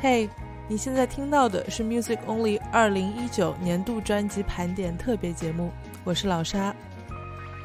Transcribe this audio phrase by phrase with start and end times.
[0.00, 0.28] 嘿，
[0.66, 5.70] 你现在听到的是 Music Only 二零一九年度专辑盘点特别节目，
[6.02, 6.74] 我是老沙。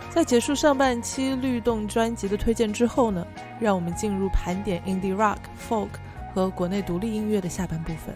[0.10, 3.26] 在结束上半期律动专辑的推荐之后呢，
[3.60, 5.38] 让我们进入盘点 Indie Rock、
[5.70, 5.90] Folk
[6.34, 8.14] 和国内独立音乐的下半部分。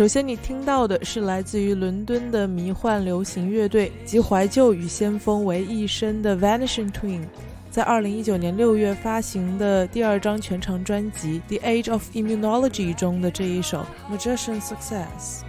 [0.00, 7.20] 首先，你听到的是来自于伦敦的迷幻流行乐队，集怀旧与先锋为一身的 Vanishing Twin。
[7.70, 13.84] 在二零一九年六月发行的第二张全长专辑《The Age of Immunology》中的这一首
[14.16, 15.42] 《Magician Success》。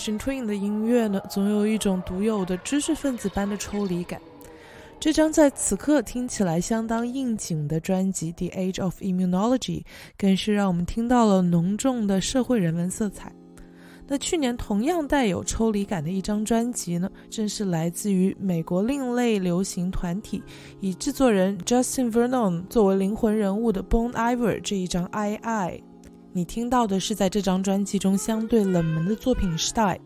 [0.00, 4.18] Vanishing Twin 的音乐呢，总有一种独有的知识分子般的抽离感。
[4.98, 9.82] 这张在此刻听起来相当应景的专辑《The Age of Immunology》，
[10.16, 13.30] 更是让我们听到了浓重的社会人文色彩。
[14.08, 20.42] 那去年同样带有抽离感的一张专辑呢，正是来自于美国另类流行团体，
[20.80, 25.82] 以制作人 Justin Vernon 作为灵魂人物的 Bon Iver 这一张《I I》。
[26.32, 29.96] 你听到的是在这张专辑中相对冷门的作品《Style》。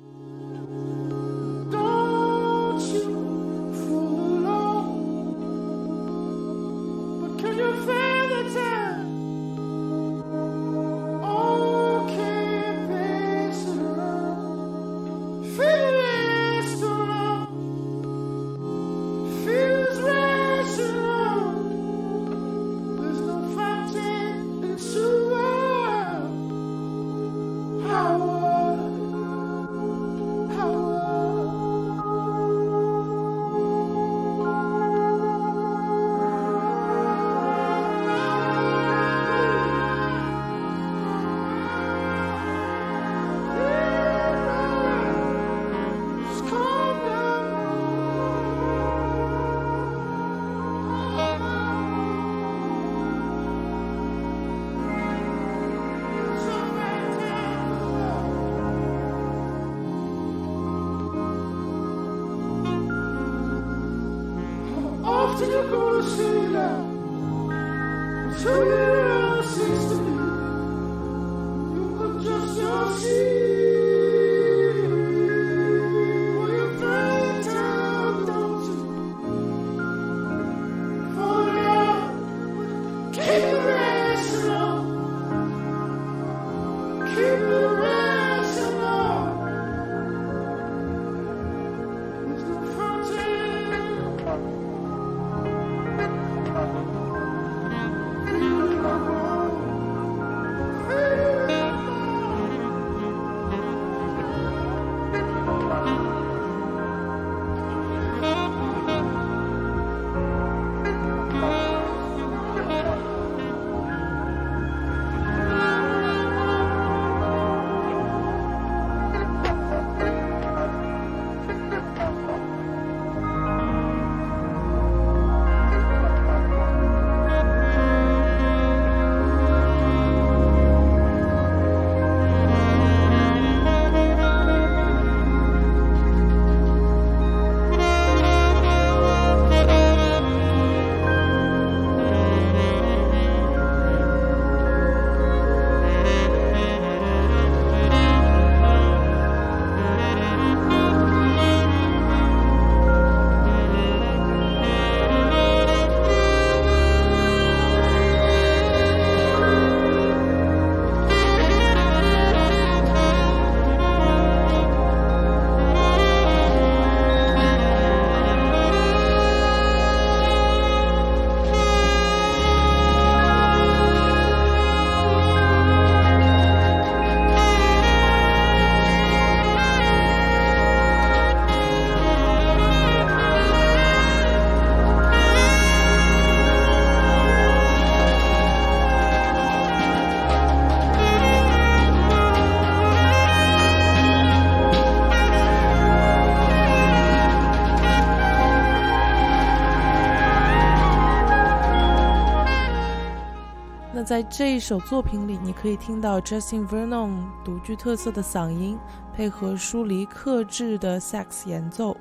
[204.04, 208.78] 在这一首作品里，你可以听到 Justin Vernon 独具特色的嗓音，
[209.16, 211.96] 配合疏离克制的萨克斯演奏，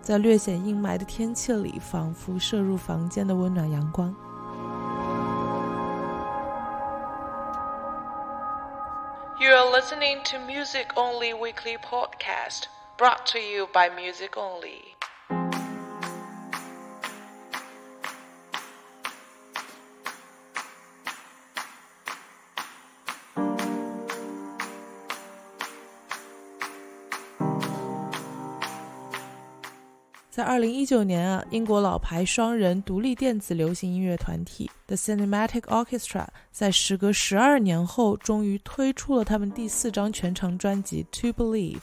[0.00, 4.14] 在略显阴霾的天气里，仿佛射入房间的温暖阳光。
[9.38, 12.62] You are listening to Music Only Weekly Podcast,
[12.96, 14.94] brought to you by Music Only.
[30.32, 41.76] 在二零一九年啊，英国老牌双人独立电子流行音乐团体 The Cinematic Orchestra 在时隔十二年后，终于推出了他们第四张全长专辑《To Believe》。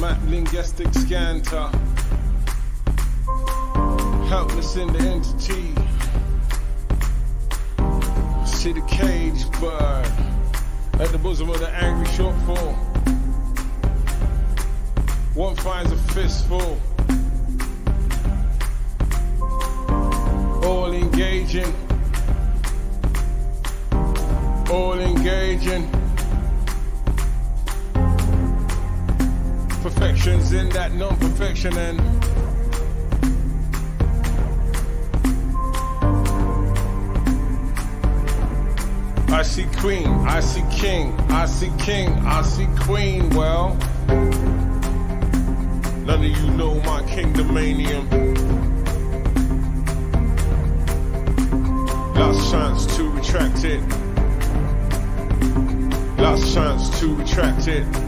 [0.00, 1.70] map linguistic scanter.
[4.28, 5.72] Helpless in the entity.
[8.44, 10.10] See the cage bird
[11.00, 12.74] at the bosom of the angry shortfall.
[15.36, 16.80] One finds a fistful.
[20.64, 21.72] All engaging.
[24.70, 26.07] All engaging.
[29.98, 32.00] Perfections in that non-perfection and
[39.32, 43.28] I see queen, I see king, I see king, I see queen.
[43.30, 43.74] Well,
[46.06, 48.06] none of you know my kingdomanium.
[52.14, 53.80] Last chance to retract it.
[56.20, 58.07] Last chance to retract it.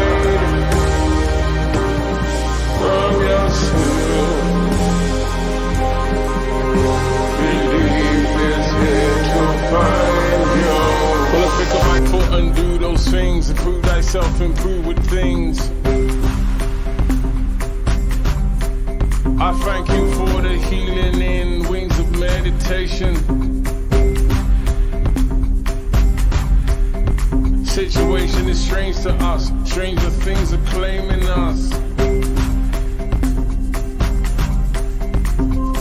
[13.41, 13.57] from yourself?
[13.57, 15.69] to prove thyself, improve with things.
[19.39, 23.15] I thank you for the healing in wings of meditation.
[27.65, 31.71] Situation is strange to us, stranger things are claiming us.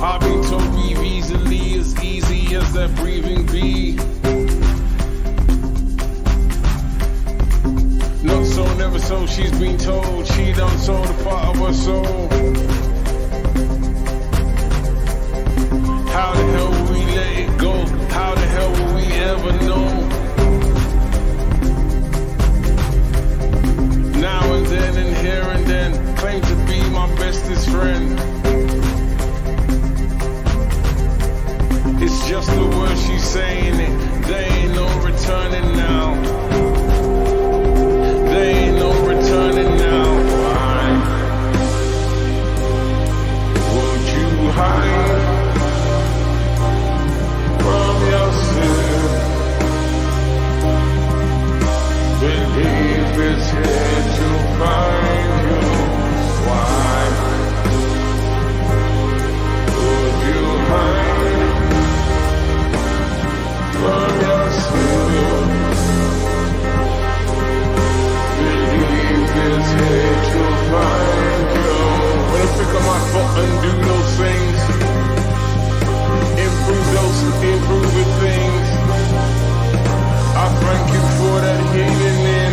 [0.03, 4.10] I've been told breathe easily, as easy as that breathing be.
[8.81, 12.29] Never so, she's been told she done sold a part of her soul.
[16.15, 17.75] How the hell will we let it go?
[18.17, 19.87] How the hell will we ever know?
[24.19, 28.19] Now and then and here and then, claim to be my bestest friend.
[32.03, 34.27] It's just the word she's saying it.
[34.27, 36.50] There ain't no returning now
[39.31, 40.00] running now.
[73.41, 74.61] My foot and do those things,
[76.47, 77.19] improve those
[77.53, 78.69] improving things.
[80.37, 82.53] I thank you for that healing in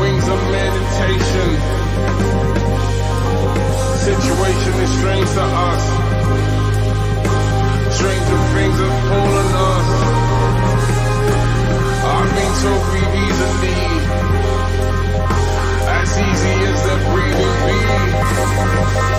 [0.00, 1.50] wings of meditation.
[4.08, 5.84] Situation is strange to us.
[7.96, 9.88] Stranger things have fallen us.
[12.10, 12.72] I've been so
[13.24, 13.80] easily.
[15.90, 16.77] As easy as
[18.58, 19.17] Thank you.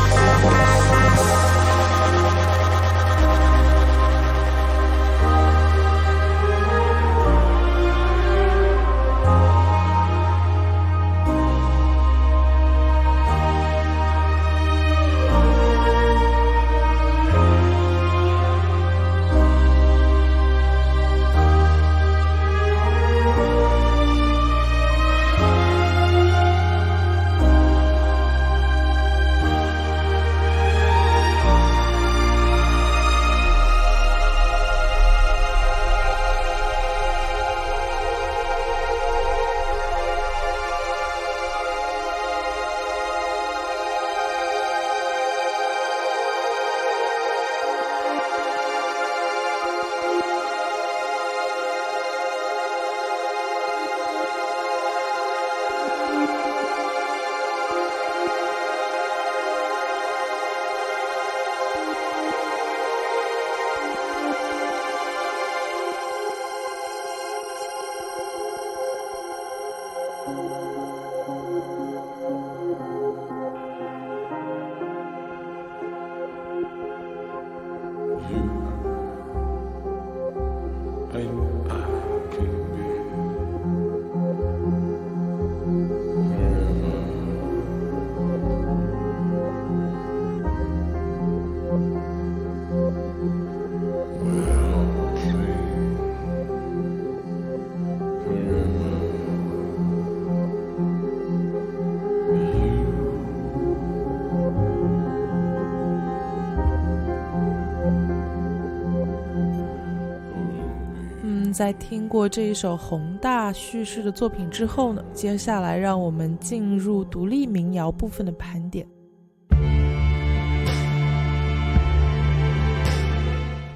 [111.60, 118.88] 在听过这一首宏大叙事的作品之后呢，接下来让我们进入独立民谣部分的盘点。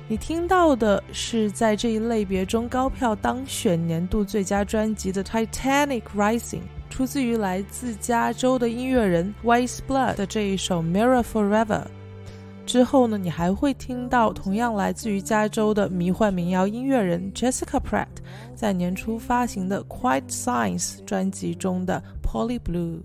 [0.08, 6.40] 你听到的是在这一类别中高票当选年度最佳专辑的《Titanic Rising》，
[6.90, 11.66] 出自于来自加州的音乐人 Wise Blood 的这一首《Mirror Forever》。
[12.74, 18.08] 之后呢，你还会听到同样来自于加州的迷幻民谣音乐人 Jessica Pratt
[18.56, 22.98] 在年初发行的《Quiet Science》专辑中的《Polly Blue》。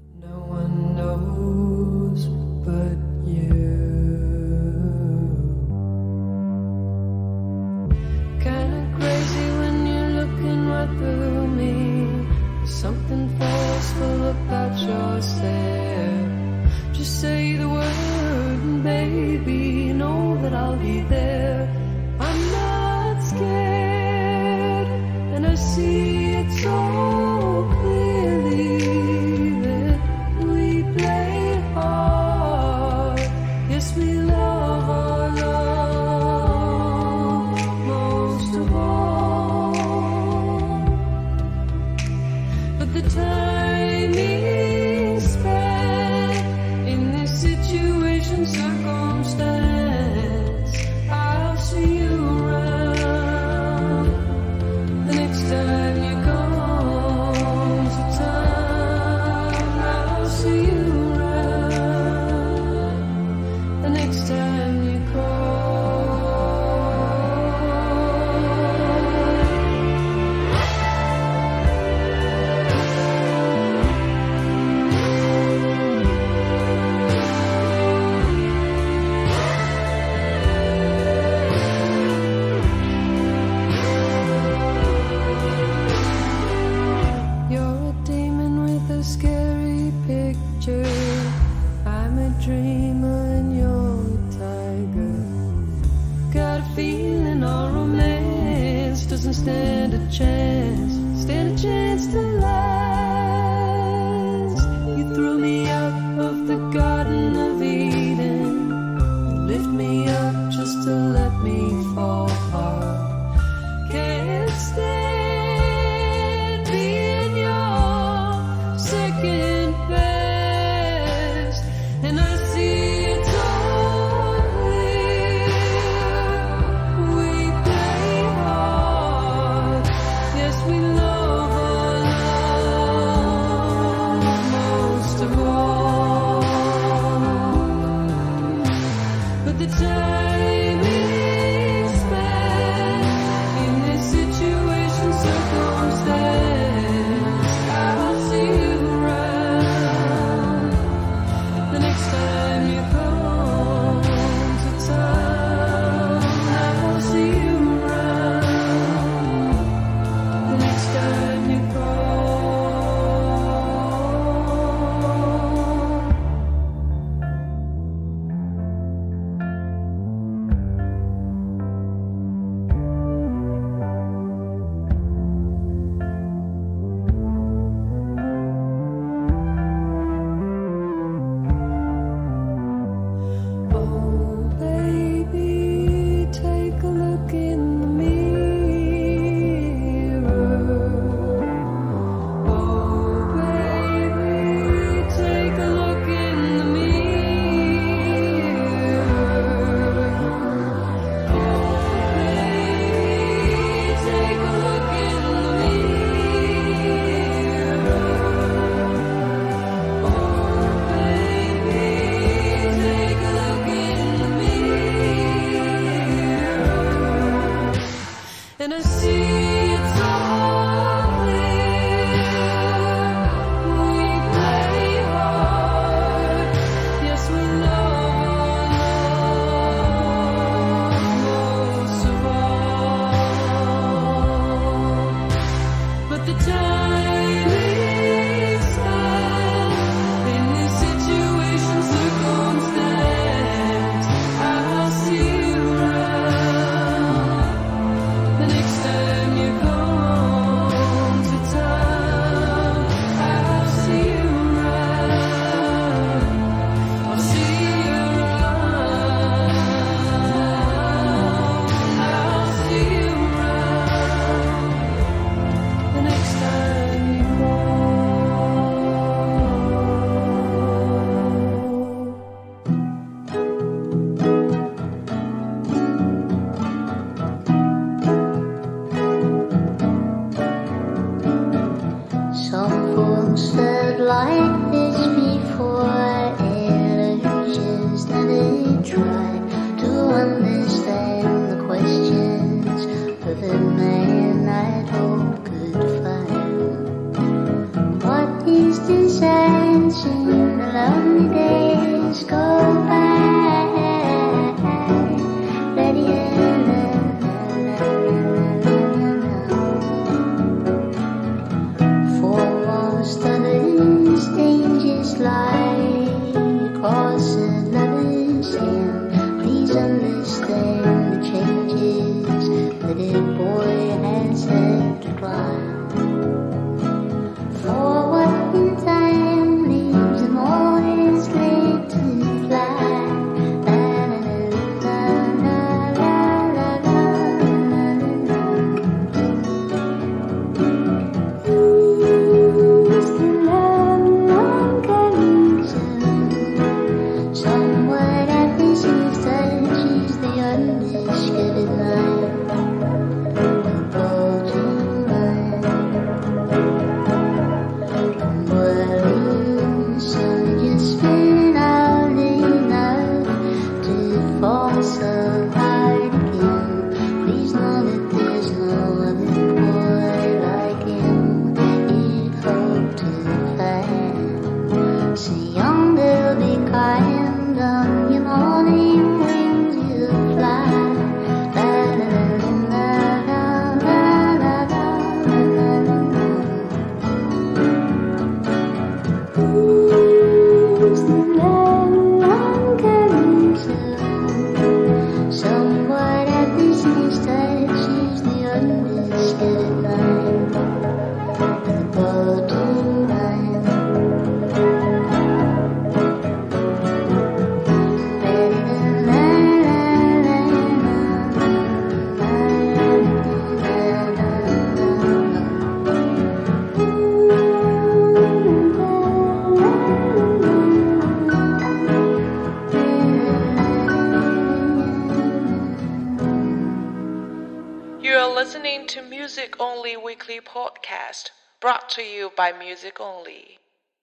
[431.88, 433.56] To you by Music Only.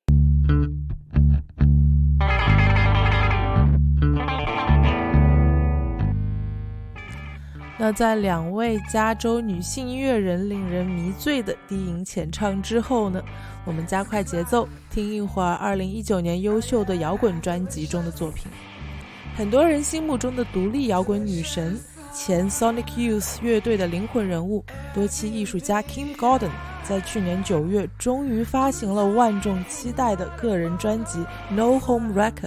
[7.77, 13.21] 那在两位加州女性音乐人令人迷醉的低吟浅唱之后呢，
[13.65, 18.51] 我们加快节奏，听一会儿2019年优秀的摇滚专辑中的作品。
[19.35, 21.79] 很多人心目中的独立摇滚女神，
[22.13, 26.49] 前 Sonic Youth 乐队的灵魂人物，多期艺术家 Kim Gordon，
[26.87, 31.19] 在去年九月终于发行了万众期待的个人专辑
[31.49, 32.41] 《No Home Record》。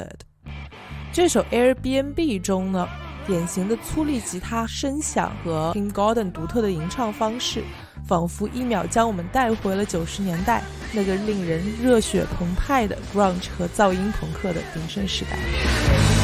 [1.12, 2.88] 这首 Airbnb 中呢。
[3.26, 7.62] 典型的粗粝吉他声响和 King Gordon 独特的吟唱方式，
[8.06, 10.62] 仿佛一秒将我们带回了九十年代
[10.94, 16.17] 那个令人热血澎湃的 grunge 和噪音朋克的鼎盛时代。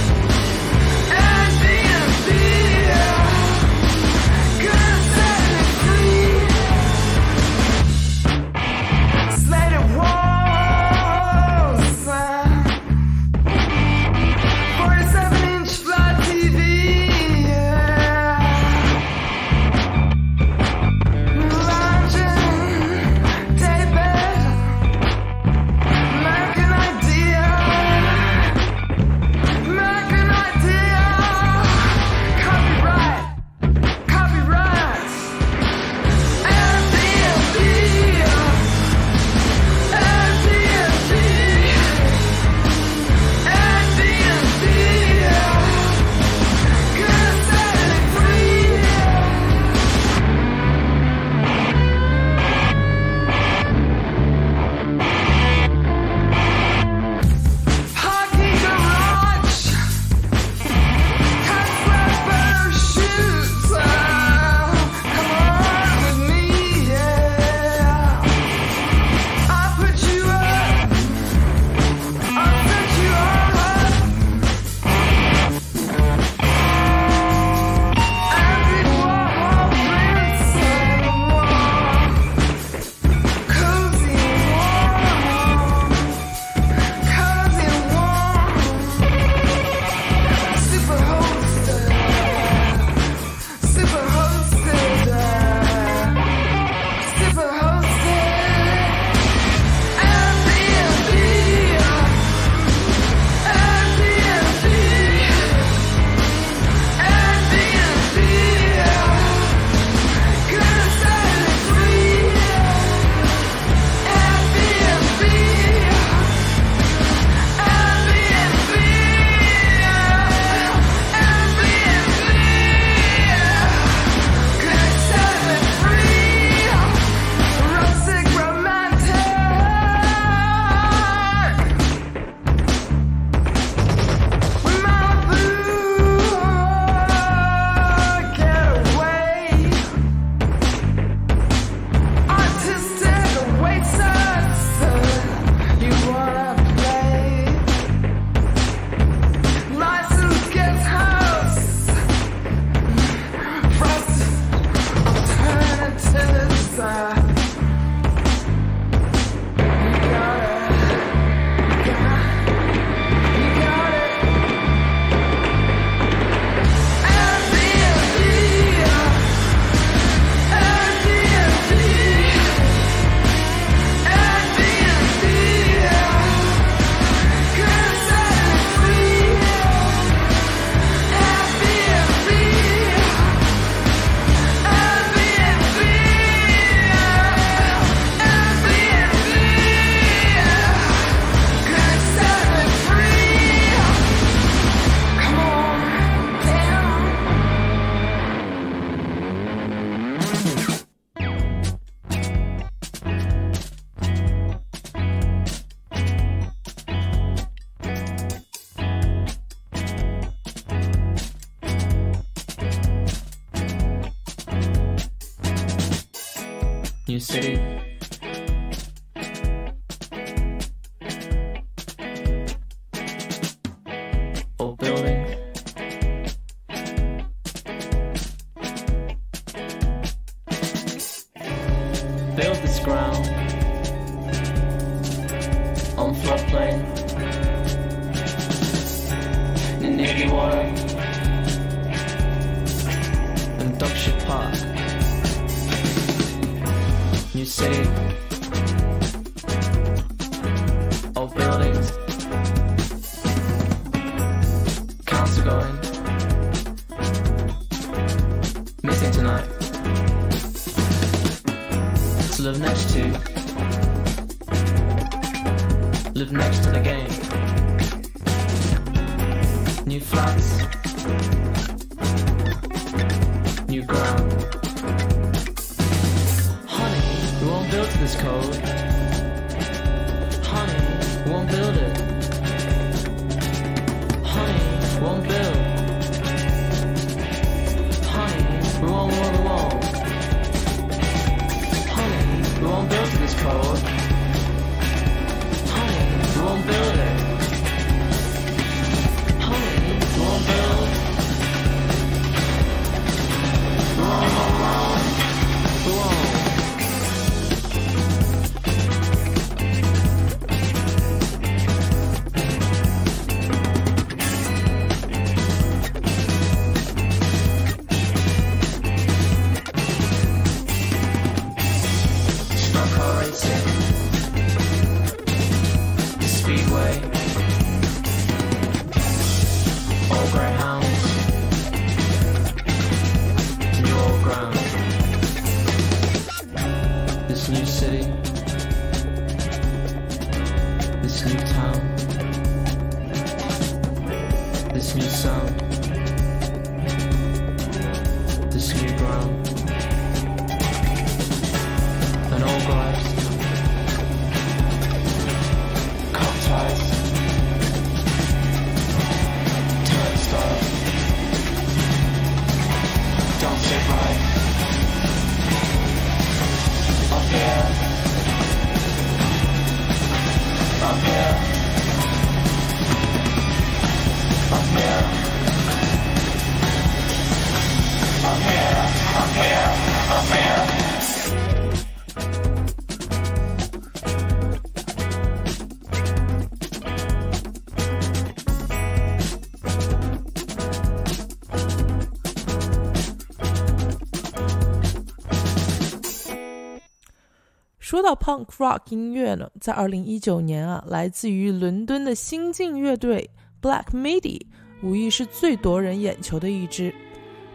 [397.95, 403.31] 说到 punk rock 音乐呢，在二零一九年啊，来自于伦敦的新晋乐队
[403.63, 404.41] Black Midi
[404.83, 406.93] 无疑是最夺人眼球的一支。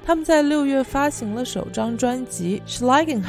[0.05, 3.21] 他们在六月发行了首张专辑《Schlangenham》，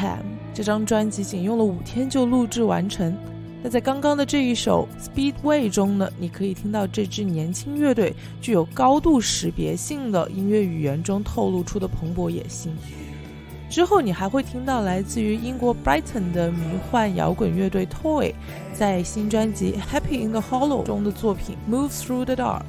[0.55, 3.13] 这张专辑仅用了五天就录制完成。
[3.61, 12.73] 那在刚刚的这一首《Speedway》中呢，你可以听到这支年轻乐队具有高度识别性的音乐语言中透露出的蓬勃野心。
[13.71, 16.59] 之后，你还会听到来自于英国 Brighton 的迷
[16.91, 18.35] 幻摇滚乐队 Toy
[18.75, 22.63] 在新专辑《Happy in the Hollow》中的作品《Move Through the Dark》。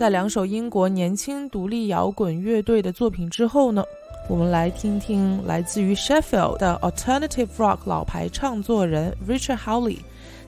[0.00, 3.84] 在两首英国年轻独立摇滚乐队的作品之后呢，
[4.30, 9.98] 我们来听听来自于 Sheffield 的 Alternative Rock 老牌唱作人 Richard Hawley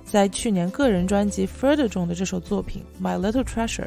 [0.07, 3.83] 在去年个人专辑《Further》中的这首作品《My Little Treasure》，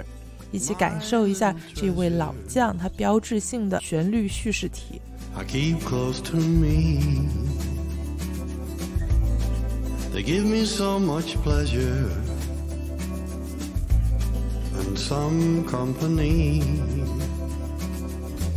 [0.52, 5.02] 一起感受一下这位老将他标志性的旋律叙事体。
[5.36, 7.26] I keep close to me.
[10.14, 12.12] They give me so much pleasure
[14.88, 16.62] and some company.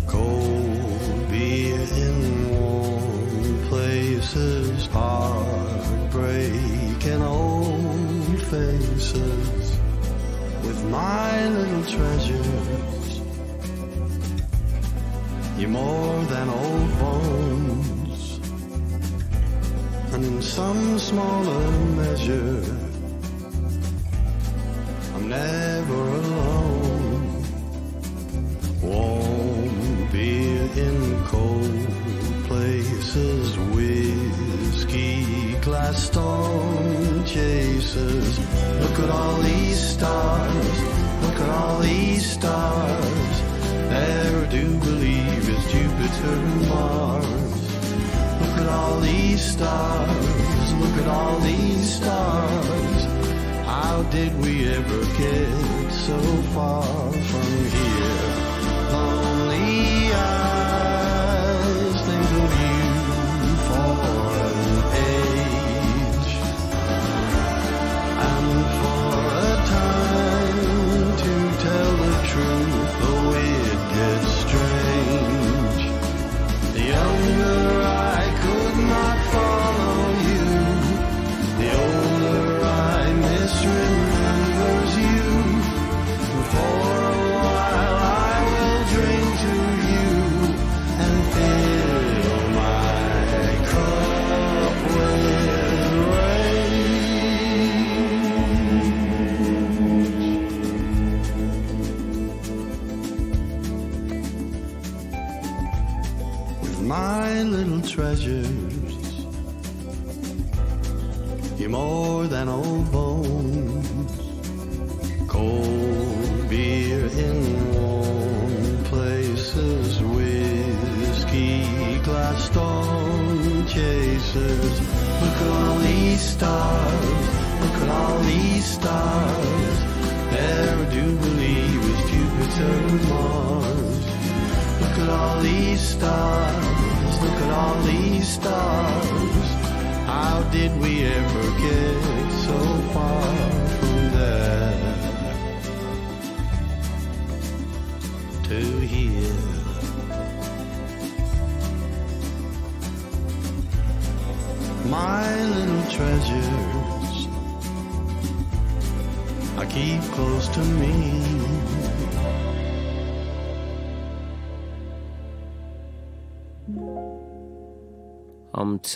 [0.06, 6.52] Cold beer in warm places, heartbreak
[7.06, 9.78] and old faces
[10.64, 13.20] with my little treasures.
[15.58, 18.40] You're more than old bones,
[20.12, 22.77] and in some smaller measure,
[25.28, 27.44] never alone.
[28.80, 31.86] Warm beer in cold
[32.46, 38.38] places, whiskey glass storm chasers.
[38.80, 40.78] Look at all these stars,
[41.22, 43.42] look at all these stars.
[43.90, 47.26] Never do believe it's Jupiter and Mars.
[48.40, 53.07] Look at all these stars, look at all these stars.
[53.80, 56.18] How did we ever get so
[56.52, 57.97] far from here?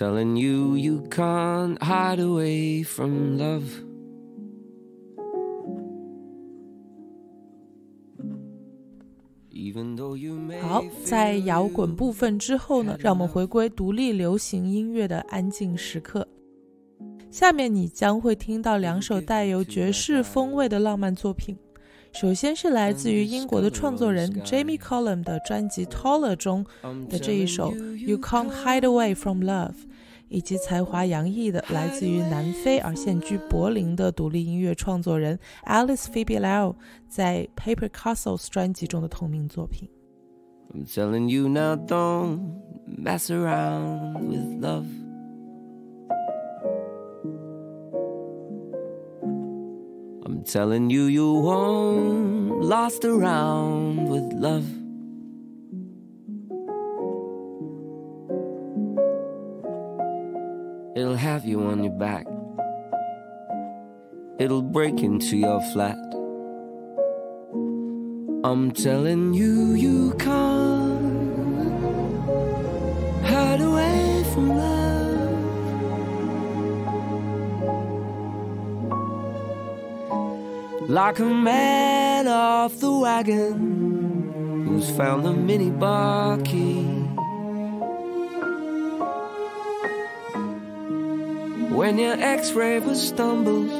[0.02, 3.62] Telling you, you can't hide away from love.
[9.52, 16.26] Even though you may 好，在摇滚部分之后呢，让我们回归独立流行音乐的安静时刻。
[17.30, 21.56] 下面你将会听到两首带有爵士风味的浪漫作品。
[22.12, 26.66] 首先是来自于英国的创作人 Jamie Cullum 的专辑《Taller》中
[27.08, 29.70] 的这一首 You Can't Hide Away from Love》，
[30.31, 36.75] 以及才华洋溢的来自于南非而现居柏林的独立音乐创作人 Alice Phoebe Lau
[37.07, 39.89] 在《Paper Castles》专辑中的同名作品。
[40.73, 44.85] I'm telling you now, don't mess around with love.
[50.25, 54.65] I'm telling you, you won't last around with love.
[60.94, 62.26] It'll have you on your back.
[64.38, 65.96] It'll break into your flat.
[68.44, 71.00] I'm telling you, you can't
[73.24, 74.92] hide away from love.
[80.90, 86.91] Like a man off the wagon who's found the minibar key.
[91.74, 93.72] When your ex-raver stumbles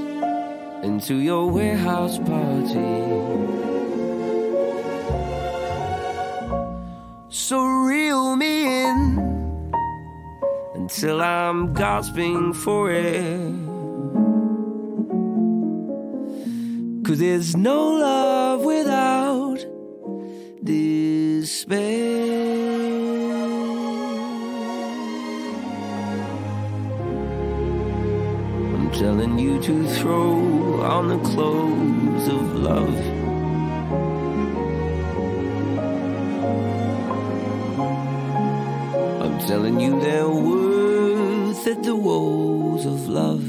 [0.83, 2.93] into your warehouse party.
[7.29, 9.73] So reel me in
[10.75, 13.39] until I'm gasping for air.
[17.05, 19.59] Cause there's no love without
[20.65, 22.42] despair.
[28.93, 32.95] telling you to throw on the clothes of love.
[39.23, 43.45] I'm telling you they're worth at the walls of love.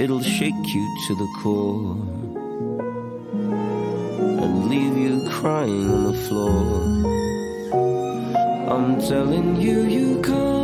[0.00, 1.96] It'll shake you to the core
[4.42, 7.23] and leave you crying on the floor.
[8.66, 10.63] I'm telling you, you can't.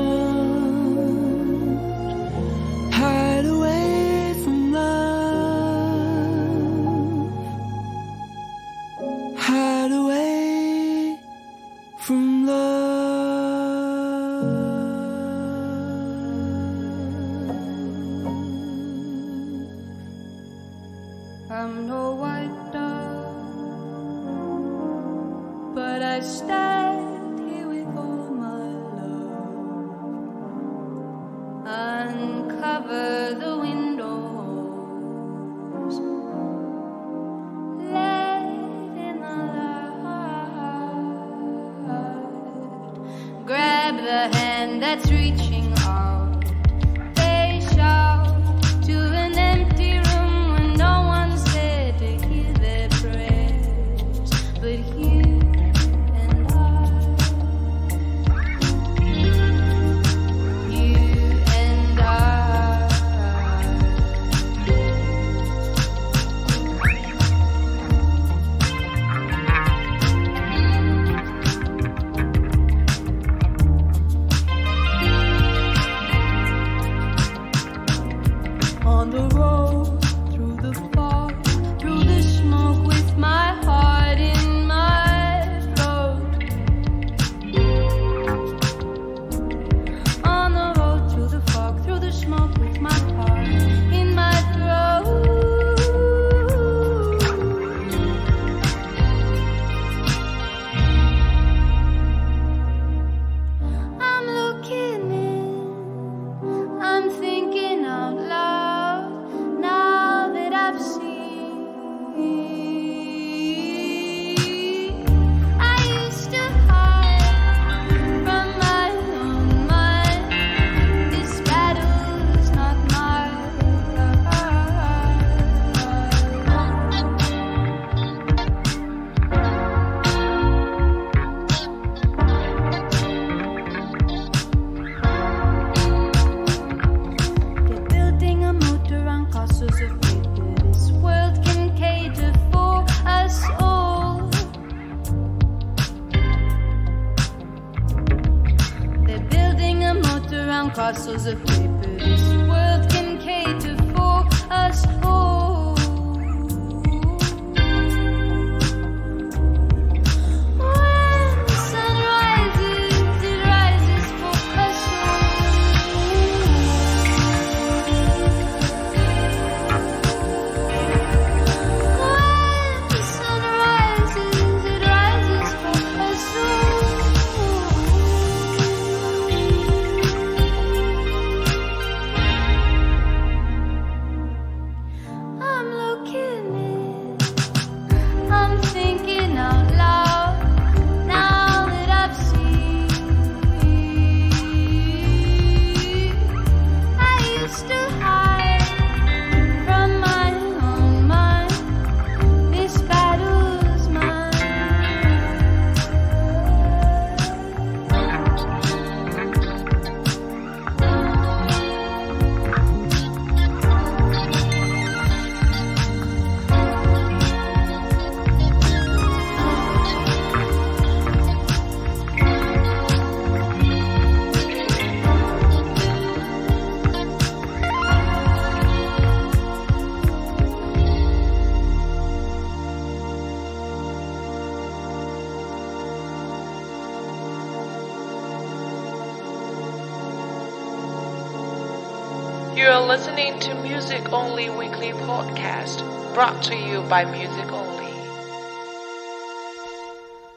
[246.20, 247.88] brought to you by Music Only。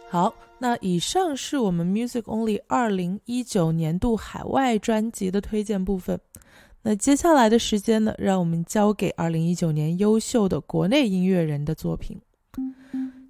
[0.09, 6.17] 好，那以上是我们 Music Only 二零一九年度海外专辑的推荐部分。
[6.83, 12.17] 那接下来的时间呢，让我们交给二零一九年优秀的国内音乐人的作品。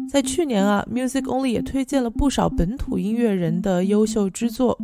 [0.08, 4.78] 在去年啊，Music Only 也推荐了不少本土音乐人的优秀之作。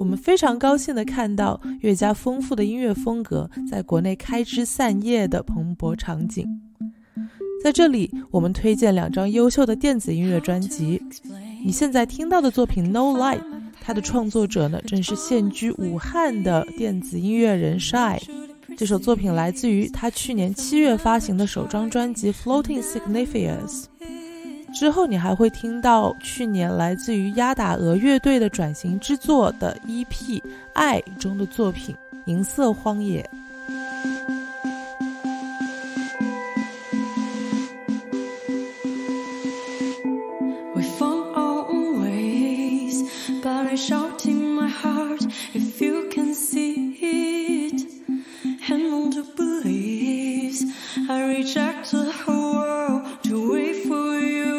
[0.00, 6.44] 我们非常高兴地看到越加丰富的音乐风格在国内开枝散叶的蓬勃场景。
[7.62, 11.00] 在这里，我们推荐两张优秀的电子音乐专辑。
[11.64, 13.38] 你现在听到的作品《No Light》，
[13.80, 18.20] 它的创作者呢，正是现居武汉的电子音乐人 Shy。
[18.76, 23.84] 这首作品来自于他去年七月发行的首张专辑《Floating Signifiers》。
[24.74, 30.06] 之后，你还会听到去年来自于压打鹅乐队的转型之作的 EP
[30.72, 31.94] 《爱》中的作品
[32.24, 33.28] 《银色荒野》。
[43.42, 47.82] But I shout in my heart if you can see it.
[48.60, 50.64] Hang on to beliefs.
[51.08, 54.51] I reject the whole world to wait for you.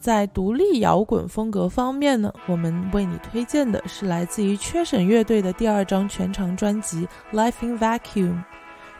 [0.00, 8.42] 在独立摇滚风格方面呢，我们为你推荐的是来自于缺省乐队的第二张全长专辑 Life in Vacuum。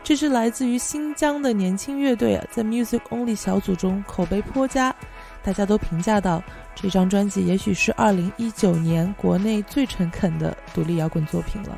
[0.03, 4.95] 这支来自于新疆的年轻乐队啊，在 Music Only 小组中口碑颇佳。
[5.43, 6.41] 大家都评价到
[6.75, 11.75] 这张专辑也许是2019年国内最诚恳的独立摇滚作品了。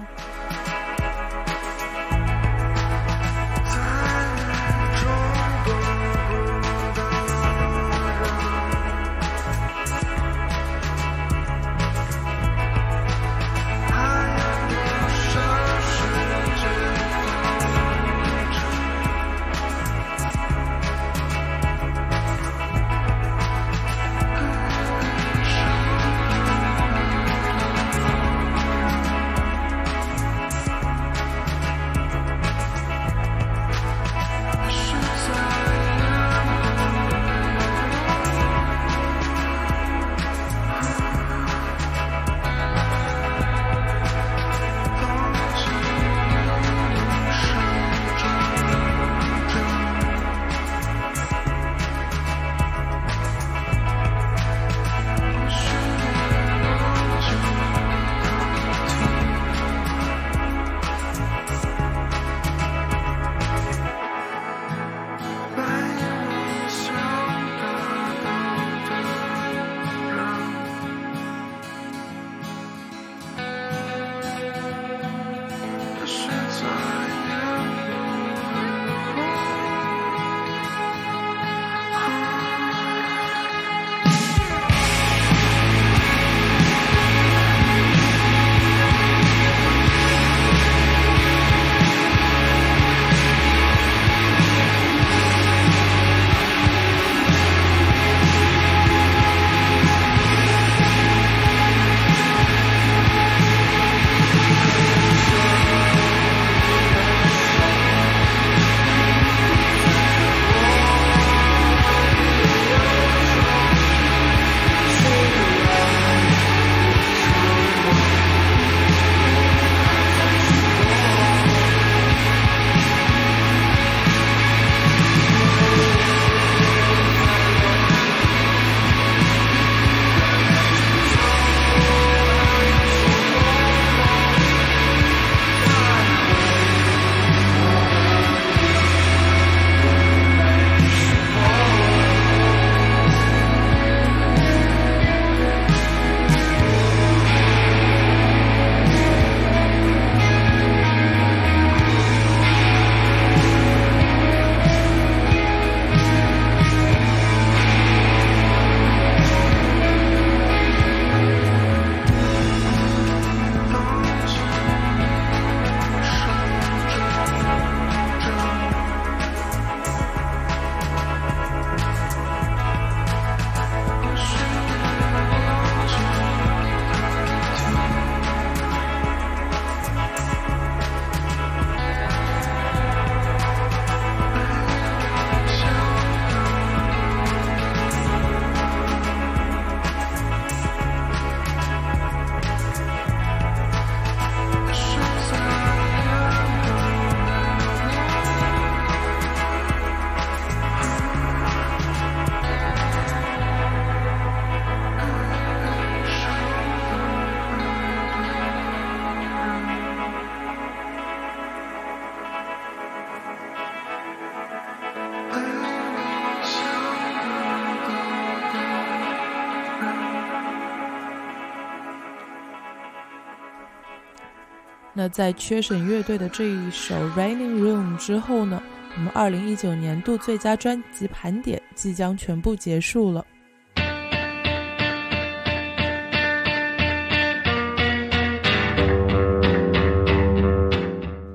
[224.95, 228.61] 那在缺省乐队的这一首《Raining Room》之后呢，
[228.95, 233.25] 我们二零一九年度最佳专辑盘点即将全部结束了。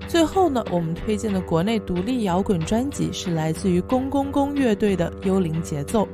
[0.07, 6.05] 最后呢，我们推荐的国内独立摇滚专辑是来自于公公公乐队的《幽灵节奏》。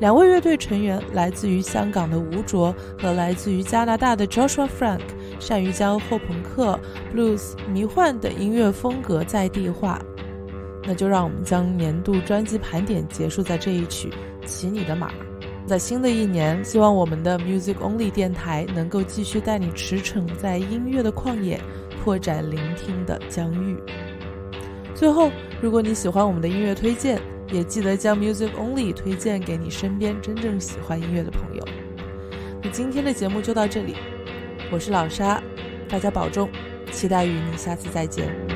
[0.00, 5.00] 两位乐队成员来自于香港的吴卓和来自于加拿大的 Joshua Frank，
[5.44, 6.80] 善于将后朋克、
[7.14, 10.00] blues、迷幻等音乐风格在地化。
[10.86, 14.08] 那就让我们将年度专辑盘点结束在这一曲
[14.46, 15.08] 《骑你的马》。
[15.66, 21.60] 在新的一年，希望我们的 Music Only 电台能够继续带你驰骋在音乐的旷野，
[22.02, 23.76] 拓展聆听的疆域。
[24.94, 25.30] 最后，
[25.60, 27.20] 如果你喜欢我们的音乐推荐，
[27.50, 31.64] 也记得将 Music Only 推荐给你身边真正喜欢音乐的朋友。
[32.62, 33.96] 那今天的节目就到这里，
[34.70, 35.42] 我是老沙，
[35.88, 36.48] 大家保重，
[36.90, 38.53] 期待与你下次再见。